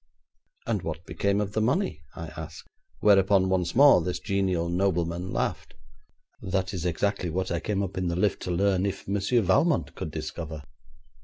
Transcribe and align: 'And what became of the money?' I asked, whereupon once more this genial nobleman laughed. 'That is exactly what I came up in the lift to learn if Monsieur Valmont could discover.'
'And 0.65 0.81
what 0.81 1.05
became 1.05 1.39
of 1.39 1.51
the 1.51 1.61
money?' 1.61 2.01
I 2.15 2.29
asked, 2.29 2.67
whereupon 3.01 3.49
once 3.49 3.75
more 3.75 4.01
this 4.01 4.17
genial 4.19 4.67
nobleman 4.67 5.31
laughed. 5.31 5.75
'That 6.41 6.73
is 6.73 6.87
exactly 6.87 7.29
what 7.29 7.51
I 7.51 7.59
came 7.59 7.83
up 7.83 7.99
in 7.99 8.07
the 8.07 8.15
lift 8.15 8.41
to 8.41 8.51
learn 8.51 8.87
if 8.87 9.07
Monsieur 9.07 9.41
Valmont 9.43 9.93
could 9.93 10.09
discover.' 10.09 10.63